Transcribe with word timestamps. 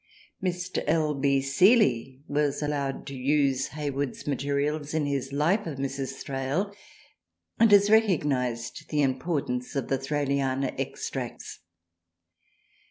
Mr. 0.43 0.83
L. 0.87 1.13
B. 1.13 1.41
Seeley 1.41 2.21
was 2.27 2.63
allowed 2.63 3.05
to 3.05 3.13
use 3.13 3.67
Hayward's 3.67 4.25
materials 4.25 4.95
in 4.95 5.05
his 5.05 5.31
Life 5.31 5.67
of 5.67 5.77
Mrs. 5.77 6.23
Thrale^ 6.25 6.73
and 7.59 7.71
has 7.71 7.87
recog 7.89 8.23
nised 8.23 8.87
the 8.87 9.03
importance 9.03 9.75
of 9.75 9.89
the 9.89 9.99
Thraliana 9.99 10.73
extracts. 10.79 11.59